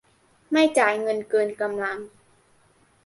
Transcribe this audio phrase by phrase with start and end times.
[0.51, 1.97] ไม่จ่ายเงินเกินกำลัง